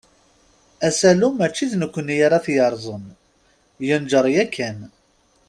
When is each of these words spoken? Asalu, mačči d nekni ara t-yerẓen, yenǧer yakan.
Asalu, 0.87 1.29
mačči 1.39 1.65
d 1.71 1.73
nekni 1.81 2.17
ara 2.25 2.43
t-yerẓen, 2.45 3.05
yenǧer 3.87 4.25
yakan. 4.33 4.79